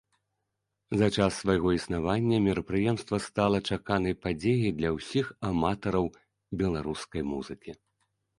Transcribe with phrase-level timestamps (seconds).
[1.01, 6.05] За час свайго існавання мерапрыемства стала чаканай падзеяй для ўсіх аматараў
[6.65, 7.71] беларускай музыкі.